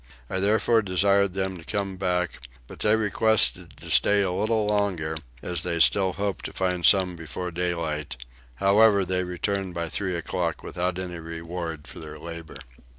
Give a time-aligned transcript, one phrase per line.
[0.31, 5.15] I therefore desired them to come back, but they requested to stay a little longer
[5.43, 8.17] as they still hoped to find some before daylight:
[8.55, 12.57] however they returned by three o'clock without any reward for their labour.